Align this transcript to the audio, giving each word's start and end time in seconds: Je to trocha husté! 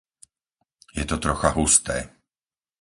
Je 0.97 1.05
to 1.05 1.17
trocha 1.21 1.53
husté! 1.57 1.97